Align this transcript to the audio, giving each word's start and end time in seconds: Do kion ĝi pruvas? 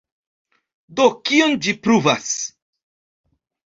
Do 0.99 1.05
kion 1.29 1.53
ĝi 1.67 1.75
pruvas? 1.85 2.33